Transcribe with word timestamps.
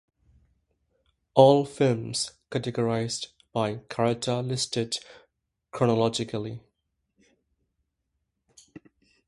All 1.35 1.63
films 1.63 2.31
categorized 2.49 3.27
by 3.53 3.75
character 3.87 4.41
listed 4.41 4.97
chronologically. 5.69 6.59